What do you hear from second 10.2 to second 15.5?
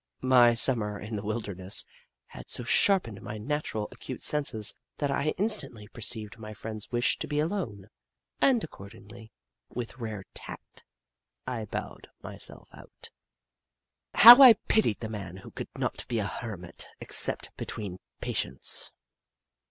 tact, I bowed myself out. How I pitied the man